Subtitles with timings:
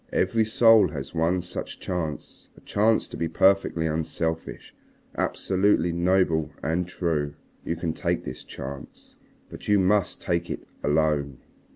[0.11, 4.73] Every soul has one such chance, a chance to be perfectly unselfish,
[5.15, 7.35] absolutely noble and true.
[7.63, 9.15] You can take this chance.
[9.51, 11.37] But you must take it alone.